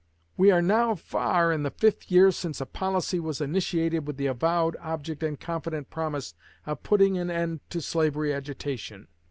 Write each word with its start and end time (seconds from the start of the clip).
We 0.35 0.49
are 0.49 0.63
now 0.63 0.95
far 0.95 1.49
on 1.49 1.59
in 1.59 1.61
the 1.61 1.69
fifth 1.69 2.09
year 2.09 2.31
since 2.31 2.59
a 2.59 2.65
policy 2.65 3.19
was 3.19 3.39
initiated 3.39 4.07
with 4.07 4.17
the 4.17 4.25
avowed 4.25 4.75
object 4.77 5.21
and 5.21 5.39
confident 5.39 5.91
promise 5.91 6.33
of 6.65 6.81
putting 6.81 7.19
an 7.19 7.29
end 7.29 7.59
to 7.69 7.83
slavery 7.83 8.33
agitation. 8.33 9.09